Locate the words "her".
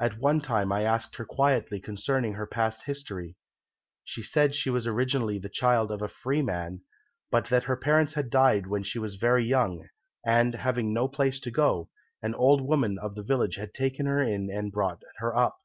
1.14-1.24, 2.34-2.44, 7.70-7.76, 14.06-14.20, 15.18-15.36